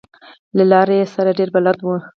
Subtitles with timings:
[0.57, 1.87] له لارې سره ډېر بلد و.